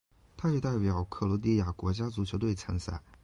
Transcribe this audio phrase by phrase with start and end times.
[0.35, 3.03] 他也代表克罗地亚国家足球队参赛。